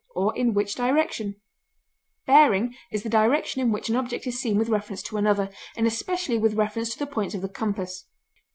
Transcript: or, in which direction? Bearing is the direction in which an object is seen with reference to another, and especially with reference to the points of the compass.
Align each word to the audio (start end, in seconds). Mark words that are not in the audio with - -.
or, 0.15 0.35
in 0.35 0.55
which 0.55 0.73
direction? 0.73 1.35
Bearing 2.25 2.73
is 2.91 3.03
the 3.03 3.07
direction 3.09 3.61
in 3.61 3.71
which 3.71 3.87
an 3.87 3.95
object 3.95 4.25
is 4.25 4.41
seen 4.41 4.57
with 4.57 4.67
reference 4.67 5.03
to 5.03 5.15
another, 5.15 5.51
and 5.77 5.85
especially 5.85 6.39
with 6.39 6.55
reference 6.55 6.89
to 6.91 6.97
the 6.97 7.05
points 7.05 7.35
of 7.35 7.43
the 7.43 7.47
compass. 7.47 8.05